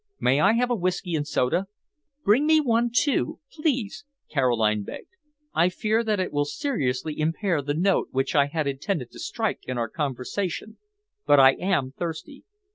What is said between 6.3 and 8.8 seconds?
will seriously impair the note which I had